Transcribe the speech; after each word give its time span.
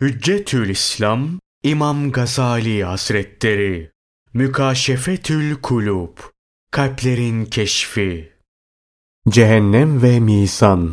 Hüccetül 0.00 0.68
İslam 0.68 1.28
İmam 1.62 2.12
Gazali 2.12 2.84
Hazretleri 2.84 3.90
Mükaşefetül 4.34 5.54
Kulub 5.54 6.18
Kalplerin 6.70 7.44
Keşfi 7.44 8.32
Cehennem 9.28 10.02
ve 10.02 10.20
Mizan 10.20 10.92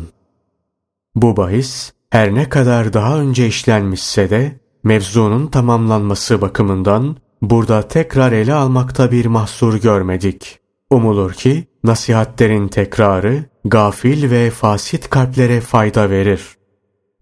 Bu 1.14 1.36
bahis 1.36 1.92
her 2.10 2.34
ne 2.34 2.48
kadar 2.48 2.92
daha 2.92 3.18
önce 3.18 3.46
işlenmişse 3.46 4.30
de 4.30 4.60
mevzunun 4.84 5.46
tamamlanması 5.46 6.40
bakımından 6.40 7.16
burada 7.42 7.88
tekrar 7.88 8.32
ele 8.32 8.54
almakta 8.54 9.12
bir 9.12 9.26
mahsur 9.26 9.80
görmedik. 9.80 10.58
Umulur 10.90 11.32
ki 11.32 11.66
nasihatlerin 11.84 12.68
tekrarı 12.68 13.44
gafil 13.64 14.30
ve 14.30 14.50
fasit 14.50 15.10
kalplere 15.10 15.60
fayda 15.60 16.10
verir. 16.10 16.56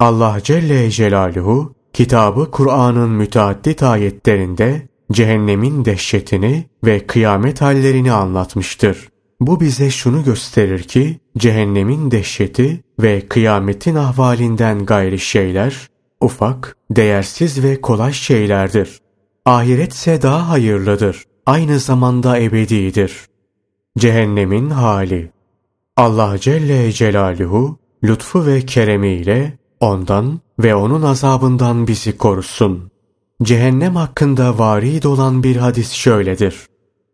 Allah 0.02 0.38
Celle 0.42 0.90
Celaluhu 0.90 1.74
kitabı 1.92 2.50
Kur'an'ın 2.50 3.10
müteaddit 3.10 3.82
ayetlerinde 3.82 4.88
cehennemin 5.12 5.84
dehşetini 5.84 6.64
ve 6.84 7.06
kıyamet 7.06 7.60
hallerini 7.60 8.12
anlatmıştır. 8.12 9.08
Bu 9.40 9.60
bize 9.60 9.90
şunu 9.90 10.24
gösterir 10.24 10.82
ki 10.82 11.20
cehennemin 11.38 12.10
dehşeti 12.10 12.84
ve 13.00 13.28
kıyametin 13.28 13.94
ahvalinden 13.94 14.86
gayri 14.86 15.18
şeyler 15.18 15.88
ufak, 16.20 16.76
değersiz 16.90 17.64
ve 17.64 17.80
kolay 17.80 18.12
şeylerdir. 18.12 18.98
Ahiretse 19.44 20.22
daha 20.22 20.48
hayırlıdır. 20.48 21.24
Aynı 21.46 21.78
zamanda 21.78 22.38
ebedidir. 22.38 23.26
Cehennemin 23.98 24.70
hali 24.70 25.30
Allah 25.96 26.38
Celle 26.38 26.92
Celaluhu 26.92 27.78
lütfu 28.04 28.46
ve 28.46 28.60
keremiyle 28.60 29.61
ondan 29.82 30.40
ve 30.58 30.74
onun 30.74 31.02
azabından 31.02 31.86
bizi 31.86 32.18
korusun. 32.18 32.90
Cehennem 33.42 33.96
hakkında 33.96 34.58
varid 34.58 35.04
olan 35.04 35.42
bir 35.42 35.56
hadis 35.56 35.92
şöyledir. 35.92 36.66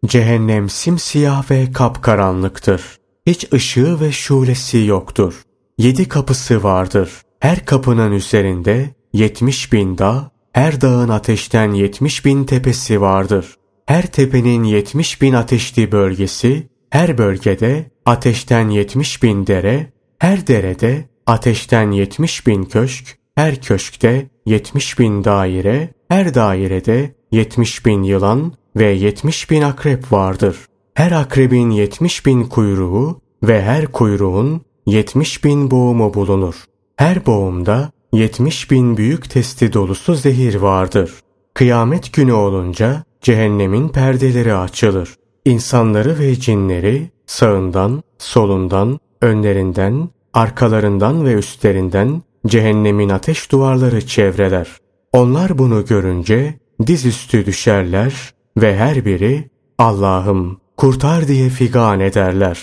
Cehennem 0.06 0.68
simsiyah 0.68 1.50
ve 1.50 1.72
kapkaranlıktır. 1.72 2.82
Hiç 3.26 3.52
ışığı 3.52 4.00
ve 4.00 4.12
şulesi 4.12 4.78
yoktur. 4.78 5.42
Yedi 5.78 6.08
kapısı 6.08 6.62
vardır. 6.62 7.10
Her 7.40 7.64
kapının 7.64 8.12
üzerinde 8.12 8.94
yetmiş 9.12 9.72
bin 9.72 9.98
dağ, 9.98 10.30
her 10.52 10.80
dağın 10.80 11.08
ateşten 11.08 11.72
yetmiş 11.72 12.24
bin 12.24 12.44
tepesi 12.44 13.00
vardır. 13.00 13.54
Her 13.86 14.06
tepenin 14.06 14.64
yetmiş 14.64 15.22
bin 15.22 15.32
ateşli 15.32 15.92
bölgesi, 15.92 16.68
her 16.90 17.18
bölgede 17.18 17.90
ateşten 18.06 18.68
yetmiş 18.68 19.22
bin 19.22 19.46
dere, 19.46 19.92
her 20.18 20.46
derede 20.46 21.08
ateşten 21.28 21.90
yetmiş 21.90 22.46
bin 22.46 22.64
köşk, 22.64 23.18
her 23.34 23.60
köşkte 23.62 24.26
yetmiş 24.46 24.98
bin 24.98 25.24
daire, 25.24 25.88
her 26.08 26.34
dairede 26.34 27.14
yetmiş 27.32 27.86
bin 27.86 28.02
yılan 28.02 28.52
ve 28.76 28.86
yetmiş 28.86 29.50
bin 29.50 29.62
akrep 29.62 30.12
vardır. 30.12 30.56
Her 30.94 31.12
akrebin 31.12 31.70
yetmiş 31.70 32.26
bin 32.26 32.44
kuyruğu 32.44 33.20
ve 33.42 33.62
her 33.62 33.86
kuyruğun 33.86 34.62
yetmiş 34.86 35.44
bin 35.44 35.70
boğumu 35.70 36.14
bulunur. 36.14 36.54
Her 36.96 37.26
boğumda 37.26 37.90
yetmiş 38.12 38.70
bin 38.70 38.96
büyük 38.96 39.30
testi 39.30 39.72
dolusu 39.72 40.14
zehir 40.14 40.54
vardır. 40.54 41.14
Kıyamet 41.54 42.12
günü 42.12 42.32
olunca 42.32 43.04
cehennemin 43.20 43.88
perdeleri 43.88 44.54
açılır. 44.54 45.14
İnsanları 45.44 46.18
ve 46.18 46.34
cinleri 46.34 47.10
sağından, 47.26 48.02
solundan, 48.18 49.00
önlerinden, 49.20 50.08
arkalarından 50.38 51.24
ve 51.24 51.32
üstlerinden 51.34 52.22
cehennemin 52.46 53.08
ateş 53.08 53.52
duvarları 53.52 54.06
çevreler. 54.06 54.68
Onlar 55.12 55.58
bunu 55.58 55.86
görünce 55.86 56.54
dizüstü 56.86 57.46
düşerler 57.46 58.34
ve 58.56 58.76
her 58.76 59.04
biri 59.04 59.50
Allah'ım 59.78 60.60
kurtar 60.76 61.28
diye 61.28 61.48
figan 61.48 62.00
ederler. 62.00 62.58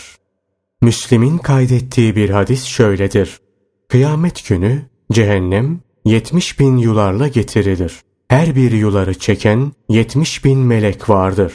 Müslim'in 0.81 1.37
kaydettiği 1.37 2.15
bir 2.15 2.29
hadis 2.29 2.65
şöyledir. 2.65 3.39
Kıyamet 3.89 4.47
günü 4.47 4.81
cehennem 5.11 5.79
yetmiş 6.05 6.59
bin 6.59 6.77
yularla 6.77 7.27
getirilir. 7.27 7.93
Her 8.27 8.55
bir 8.55 8.71
yuları 8.71 9.19
çeken 9.19 9.71
yetmiş 9.89 10.45
bin 10.45 10.59
melek 10.59 11.09
vardır. 11.09 11.53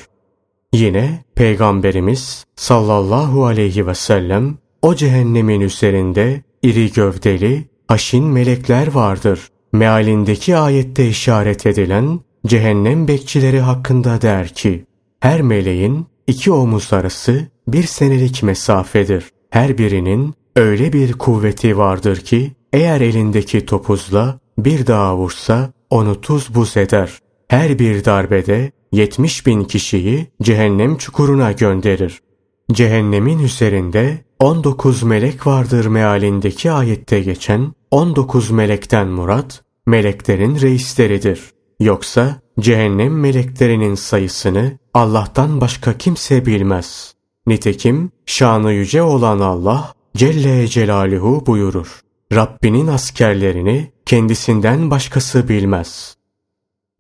Yine 0.73 1.25
Peygamberimiz 1.35 2.45
sallallahu 2.57 3.47
aleyhi 3.47 3.87
ve 3.87 3.95
sellem 3.95 4.59
o 4.83 4.95
cehennemin 4.95 5.61
üzerinde 5.61 6.43
iri 6.63 6.93
gövdeli, 6.93 7.69
haşin 7.89 8.25
melekler 8.25 8.93
vardır. 8.93 9.49
Mealindeki 9.73 10.57
ayette 10.57 11.09
işaret 11.09 11.67
edilen 11.67 12.21
cehennem 12.47 13.09
bekçileri 13.09 13.61
hakkında 13.61 14.23
der 14.23 14.49
ki, 14.49 14.85
her 15.21 15.43
meleğin 15.43 16.07
iki 16.27 16.53
omuz 16.53 16.93
arası 16.93 17.49
bir 17.69 17.83
senelik 17.83 18.43
mesafedir. 18.43 19.25
Her 19.51 19.79
birinin 19.79 20.35
öyle 20.57 20.93
bir 20.93 21.13
kuvveti 21.13 21.79
vardır 21.79 22.17
ki, 22.17 22.53
eğer 22.73 23.01
elindeki 23.01 23.67
topuzla 23.67 24.39
bir 24.59 24.87
daha 24.87 25.17
vursa 25.17 25.73
onu 25.91 26.21
tuz 26.21 26.55
buz 26.55 26.77
eder. 26.77 27.19
Her 27.49 27.79
bir 27.79 28.05
darbede 28.05 28.73
yetmiş 28.93 29.47
bin 29.47 29.65
kişiyi 29.65 30.27
cehennem 30.43 30.97
çukuruna 30.97 31.53
gönderir. 31.53 32.21
Cehennemin 32.73 33.39
üzerinde 33.39 34.19
19 34.41 35.03
melek 35.03 35.47
vardır 35.47 35.87
mealindeki 35.87 36.73
ayette 36.73 37.21
geçen 37.21 37.75
19 37.91 38.51
melekten 38.51 39.09
murat 39.09 39.65
meleklerin 39.87 40.61
reisleridir. 40.61 41.41
Yoksa 41.81 42.37
cehennem 42.61 43.21
meleklerinin 43.21 43.95
sayısını 43.95 44.79
Allah'tan 44.95 45.61
başka 45.61 45.99
kimse 45.99 46.47
bilmez. 46.47 47.15
Nitekim 47.47 48.11
şanı 48.27 48.73
yüce 48.73 49.03
olan 49.03 49.39
Allah 49.39 49.95
Celle 50.17 50.69
Celaluhu 50.69 51.47
buyurur. 51.47 52.01
Rabbinin 52.33 52.87
askerlerini 52.87 53.93
kendisinden 54.07 54.91
başkası 54.91 55.49
bilmez. 55.49 56.17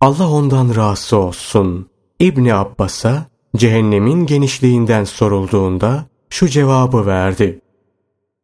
Allah 0.00 0.30
ondan 0.30 0.76
razı 0.76 1.16
olsun. 1.16 1.88
İbni 2.18 2.54
Abbas'a 2.54 3.26
cehennemin 3.56 4.26
genişliğinden 4.26 5.04
sorulduğunda 5.04 6.09
şu 6.30 6.48
cevabı 6.48 7.06
verdi. 7.06 7.60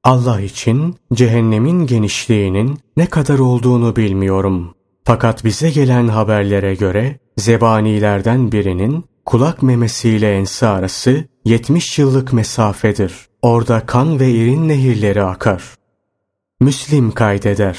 Allah 0.04 0.40
için 0.40 0.96
cehennemin 1.14 1.86
genişliğinin 1.86 2.78
ne 2.96 3.06
kadar 3.06 3.38
olduğunu 3.38 3.96
bilmiyorum. 3.96 4.74
Fakat 5.04 5.44
bize 5.44 5.70
gelen 5.70 6.08
haberlere 6.08 6.74
göre 6.74 7.18
zebanilerden 7.36 8.52
birinin 8.52 9.04
kulak 9.24 9.62
memesiyle 9.62 10.36
ense 10.36 10.66
arası 10.66 11.24
70 11.44 11.98
yıllık 11.98 12.32
mesafedir. 12.32 13.12
Orada 13.42 13.86
kan 13.86 14.20
ve 14.20 14.30
irin 14.30 14.68
nehirleri 14.68 15.22
akar. 15.22 15.62
Müslim 16.60 17.12
kaydeder. 17.12 17.78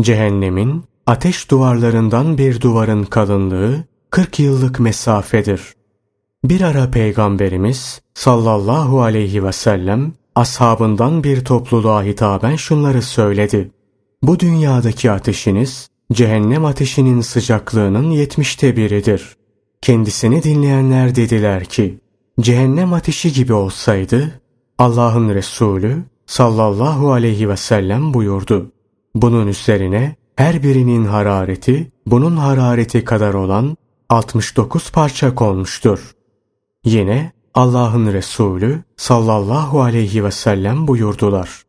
Cehennemin 0.00 0.84
ateş 1.06 1.50
duvarlarından 1.50 2.38
bir 2.38 2.60
duvarın 2.60 3.04
kalınlığı 3.04 3.84
40 4.10 4.38
yıllık 4.38 4.80
mesafedir. 4.80 5.74
Bir 6.44 6.60
ara 6.60 6.90
Peygamberimiz 6.90 8.00
sallallahu 8.14 9.02
aleyhi 9.02 9.44
ve 9.44 9.52
sellem 9.52 10.12
ashabından 10.34 11.24
bir 11.24 11.44
topluluğa 11.44 12.04
hitaben 12.04 12.56
şunları 12.56 13.02
söyledi. 13.02 13.70
Bu 14.22 14.40
dünyadaki 14.40 15.10
ateşiniz 15.10 15.88
cehennem 16.12 16.64
ateşinin 16.64 17.20
sıcaklığının 17.20 18.10
yetmişte 18.10 18.76
biridir. 18.76 19.36
Kendisini 19.82 20.42
dinleyenler 20.42 21.14
dediler 21.14 21.64
ki 21.64 21.98
cehennem 22.40 22.92
ateşi 22.92 23.32
gibi 23.32 23.52
olsaydı 23.52 24.40
Allah'ın 24.78 25.34
Resulü 25.34 26.04
sallallahu 26.26 27.12
aleyhi 27.12 27.48
ve 27.48 27.56
sellem 27.56 28.14
buyurdu. 28.14 28.72
Bunun 29.14 29.46
üzerine 29.46 30.16
her 30.36 30.62
birinin 30.62 31.04
harareti 31.04 31.92
bunun 32.06 32.36
harareti 32.36 33.04
kadar 33.04 33.34
olan 33.34 33.76
69 34.08 34.90
parça 34.90 35.34
konmuştur. 35.34 36.14
Yine 36.84 37.32
Allah'ın 37.54 38.12
Resulü 38.12 38.82
sallallahu 38.96 39.82
aleyhi 39.82 40.24
ve 40.24 40.30
sellem 40.30 40.88
buyurdular. 40.88 41.62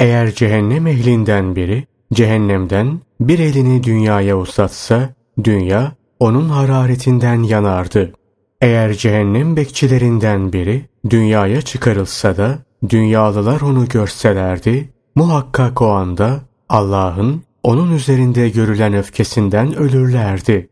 Eğer 0.00 0.34
cehennem 0.34 0.86
ehlinden 0.86 1.56
biri 1.56 1.86
cehennemden 2.12 3.00
bir 3.20 3.38
elini 3.38 3.82
dünyaya 3.82 4.38
uzatsa 4.38 5.14
dünya 5.44 5.92
onun 6.20 6.48
hararetinden 6.48 7.42
yanardı. 7.42 8.12
Eğer 8.60 8.92
cehennem 8.92 9.56
bekçilerinden 9.56 10.52
biri 10.52 10.84
dünyaya 11.10 11.62
çıkarılsa 11.62 12.36
da 12.36 12.58
dünyalılar 12.88 13.60
onu 13.60 13.88
görselerdi 13.88 14.92
muhakkak 15.14 15.82
o 15.82 15.88
anda 15.90 16.40
Allah'ın 16.68 17.42
onun 17.62 17.92
üzerinde 17.92 18.48
görülen 18.48 18.94
öfkesinden 18.94 19.74
ölürlerdi. 19.76 20.68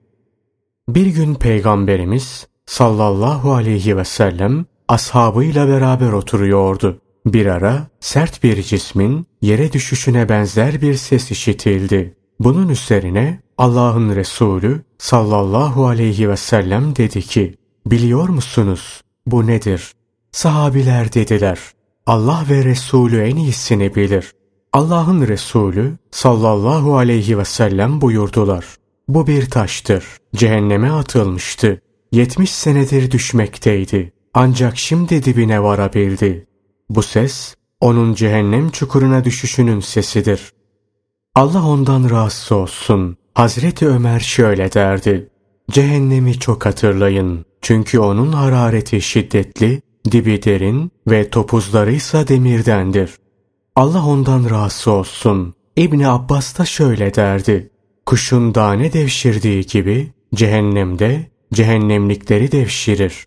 Bir 0.88 1.06
gün 1.06 1.34
Peygamberimiz 1.34 2.46
sallallahu 2.72 3.54
aleyhi 3.54 3.96
ve 3.96 4.04
sellem 4.04 4.64
ashabıyla 4.88 5.68
beraber 5.68 6.12
oturuyordu. 6.12 7.00
Bir 7.26 7.46
ara 7.46 7.86
sert 8.00 8.42
bir 8.42 8.62
cismin 8.62 9.26
yere 9.42 9.72
düşüşüne 9.72 10.28
benzer 10.28 10.82
bir 10.82 10.94
ses 10.94 11.30
işitildi. 11.30 12.14
Bunun 12.40 12.68
üzerine 12.68 13.40
Allah'ın 13.58 14.16
Resulü 14.16 14.82
sallallahu 14.98 15.86
aleyhi 15.86 16.28
ve 16.28 16.36
sellem 16.36 16.96
dedi 16.96 17.22
ki, 17.22 17.54
biliyor 17.86 18.28
musunuz 18.28 19.00
bu 19.26 19.46
nedir? 19.46 19.92
Sahabiler 20.32 21.12
dediler, 21.12 21.58
Allah 22.06 22.44
ve 22.50 22.64
Resulü 22.64 23.22
en 23.22 23.36
iyisini 23.36 23.94
bilir. 23.94 24.32
Allah'ın 24.72 25.28
Resulü 25.28 25.92
sallallahu 26.10 26.96
aleyhi 26.96 27.38
ve 27.38 27.44
sellem 27.44 28.00
buyurdular. 28.00 28.64
Bu 29.08 29.26
bir 29.26 29.50
taştır. 29.50 30.04
Cehenneme 30.34 30.90
atılmıştı. 30.90 31.80
Yetmiş 32.12 32.52
senedir 32.52 33.10
düşmekteydi. 33.10 34.12
Ancak 34.34 34.78
şimdi 34.78 35.24
dibine 35.24 35.62
varabildi. 35.62 36.46
Bu 36.88 37.02
ses, 37.02 37.54
onun 37.80 38.14
cehennem 38.14 38.70
çukuruna 38.70 39.24
düşüşünün 39.24 39.80
sesidir. 39.80 40.52
Allah 41.34 41.66
ondan 41.66 42.10
rahatsız 42.10 42.52
olsun. 42.52 43.16
Hazreti 43.34 43.88
Ömer 43.88 44.20
şöyle 44.20 44.72
derdi. 44.72 45.30
Cehennemi 45.70 46.38
çok 46.38 46.66
hatırlayın. 46.66 47.44
Çünkü 47.62 47.98
onun 47.98 48.32
harareti 48.32 49.00
şiddetli, 49.00 49.82
dibi 50.10 50.42
derin 50.42 50.90
ve 51.10 51.30
topuzları 51.30 51.92
ise 51.92 52.28
demirdendir. 52.28 53.10
Allah 53.76 54.06
ondan 54.06 54.50
rahatsız 54.50 54.88
olsun. 54.88 55.54
İbni 55.76 56.08
Abbas 56.08 56.58
da 56.58 56.64
şöyle 56.64 57.14
derdi. 57.14 57.70
Kuşun 58.06 58.52
tane 58.52 58.92
devşirdiği 58.92 59.66
gibi 59.66 60.10
cehennemde 60.34 61.31
cehennemlikleri 61.52 62.52
devşirir. 62.52 63.26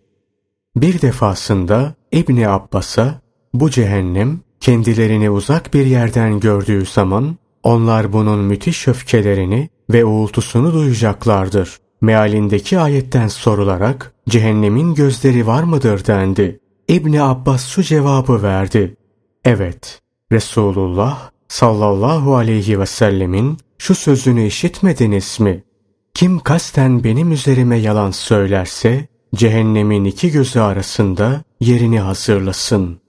Bir 0.75 1.01
defasında 1.01 1.94
İbni 2.12 2.50
Abbas'a 2.50 3.22
bu 3.54 3.69
cehennem 3.69 4.39
kendilerini 4.60 5.30
uzak 5.30 5.74
bir 5.74 5.86
yerden 5.86 6.39
gördüğü 6.39 6.86
zaman 6.86 7.36
onlar 7.63 8.13
bunun 8.13 8.39
müthiş 8.39 8.88
öfkelerini 8.88 9.69
ve 9.89 10.06
uğultusunu 10.06 10.74
duyacaklardır. 10.74 11.77
Mealindeki 12.01 12.80
ayetten 12.80 13.27
sorularak 13.27 14.13
cehennemin 14.30 14.94
gözleri 14.94 15.48
var 15.48 15.63
mıdır 15.63 16.06
dendi. 16.06 16.60
İbni 16.88 17.22
Abbas 17.22 17.68
şu 17.68 17.83
cevabı 17.83 18.44
verdi. 18.44 18.95
Evet, 19.45 20.01
Resulullah 20.31 21.30
sallallahu 21.48 22.36
aleyhi 22.36 22.80
ve 22.80 22.86
sellemin 22.86 23.57
şu 23.77 23.95
sözünü 23.95 24.45
işitmediniz 24.45 25.39
mi? 25.39 25.63
Kim 26.16 26.40
kasten 26.40 27.04
benim 27.04 27.32
üzerime 27.32 27.78
yalan 27.78 28.12
söylerse 28.12 29.08
cehennemin 29.36 30.06
iki 30.06 30.32
gözü 30.32 30.60
arasında 30.60 31.44
yerini 31.60 32.00
hazırlasın. 32.00 33.00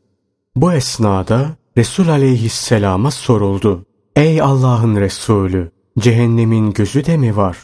Bu 0.57 0.73
esnada 0.73 1.57
Resul 1.79 2.09
aleyhisselama 2.09 3.11
soruldu. 3.11 3.87
Ey 4.17 4.41
Allah'ın 4.41 4.97
Resulü! 4.97 5.71
Cehennemin 5.99 6.73
gözü 6.73 7.05
de 7.05 7.17
mi 7.17 7.37
var? 7.37 7.57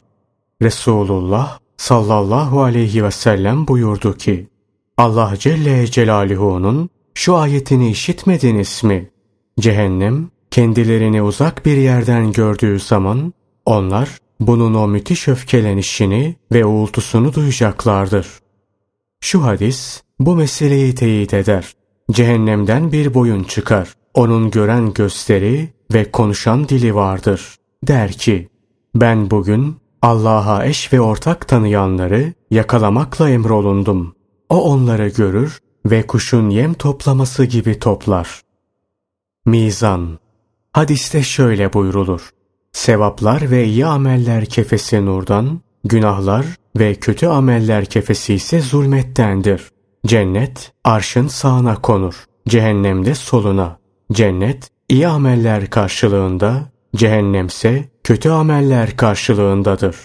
Resulullah 0.62 1.59
sallallahu 1.77 2.62
aleyhi 2.62 3.05
ve 3.05 3.11
sellem 3.11 3.69
buyurdu 3.69 4.17
ki, 4.17 4.49
Allah 4.97 5.35
Celle 5.38 5.87
Celaluhu'nun 5.87 6.91
şu 7.15 7.37
ayetini 7.37 7.91
işitmediniz 7.91 8.85
mi? 8.85 9.11
Cehennem 9.61 10.31
kendilerini 10.50 11.23
uzak 11.23 11.67
bir 11.67 11.77
yerden 11.77 12.33
gördüğü 12.33 12.81
zaman 12.81 13.33
onlar 13.67 14.22
bunun 14.47 14.75
o 14.75 14.89
müthiş 14.89 15.29
öfkelenişini 15.29 16.37
ve 16.53 16.65
uğultusunu 16.65 17.35
duyacaklardır. 17.35 18.27
Şu 19.21 19.44
hadis 19.44 20.03
bu 20.21 20.37
meseleyi 20.37 20.94
teyit 20.94 21.35
eder. 21.35 21.73
Cehennemden 22.11 22.93
bir 22.93 23.15
boyun 23.15 23.44
çıkar. 23.44 23.94
Onun 24.15 24.50
gören 24.50 24.93
gösteri 24.93 25.69
ve 25.93 26.11
konuşan 26.11 26.69
dili 26.69 26.94
vardır. 26.94 27.56
Der 27.85 28.12
ki, 28.12 28.49
ben 28.94 29.31
bugün 29.31 29.77
Allah'a 30.03 30.67
eş 30.67 30.93
ve 30.93 31.00
ortak 31.00 31.49
tanıyanları 31.49 32.33
yakalamakla 32.50 33.31
emrolundum. 33.31 34.15
O 34.49 34.62
onları 34.62 35.09
görür 35.09 35.59
ve 35.87 36.06
kuşun 36.06 36.50
yem 36.50 36.75
toplaması 36.75 37.45
gibi 37.45 37.79
toplar. 37.79 38.43
Mizan 39.47 40.19
Hadiste 40.73 41.23
şöyle 41.23 41.73
buyrulur. 41.73 42.31
Sevaplar 42.73 43.51
ve 43.51 43.65
iyi 43.65 43.87
ameller 43.87 44.45
kefesi 44.45 45.07
nurdan, 45.07 45.61
günahlar 45.85 46.47
ve 46.79 46.95
kötü 46.95 47.27
ameller 47.27 47.85
kefesi 47.85 48.35
ise 48.35 48.61
zulmettendir. 48.61 49.69
Cennet 50.07 50.73
arşın 50.85 51.29
sağına 51.29 51.81
konur, 51.81 52.25
cehennemde 52.49 53.15
soluna. 53.15 53.79
Cennet 54.13 54.69
iyi 54.89 55.09
ameller 55.09 55.71
karşılığında, 55.71 56.73
cehennemse 56.97 57.89
kötü 58.05 58.31
ameller 58.31 58.97
karşılığındadır. 58.97 59.97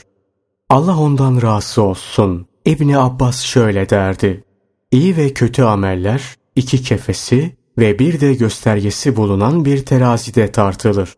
Allah 0.70 0.98
ondan 0.98 1.42
razı 1.42 1.82
olsun. 1.82 2.48
İbni 2.66 2.98
Abbas 2.98 3.42
şöyle 3.42 3.90
derdi. 3.90 4.44
İyi 4.92 5.18
ve 5.18 5.34
kötü 5.34 5.64
ameller 5.64 6.36
iki 6.56 6.84
kefesi 6.84 7.58
ve 7.78 8.00
bir 8.00 8.20
de 8.20 8.34
göstergesi 8.34 9.16
bulunan 9.16 9.66
bir 9.66 9.86
terazide 9.86 10.52
tartılır. 10.52 11.14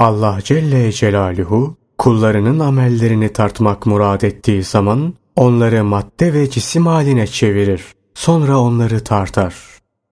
Allah 0.00 0.38
Celle 0.44 0.92
Celaluhu 0.92 1.76
kullarının 1.98 2.58
amellerini 2.58 3.32
tartmak 3.32 3.86
murad 3.86 4.22
ettiği 4.22 4.62
zaman 4.62 5.14
onları 5.36 5.84
madde 5.84 6.34
ve 6.34 6.50
cisim 6.50 6.86
haline 6.86 7.26
çevirir. 7.26 7.84
Sonra 8.14 8.58
onları 8.58 9.04
tartar. 9.04 9.69